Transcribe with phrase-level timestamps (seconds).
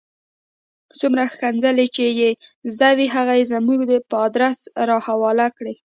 [0.99, 2.29] څومره ښکنځلې چې یې
[2.73, 5.73] زده وې هغه یې زموږ په آدرس را حواله کړې.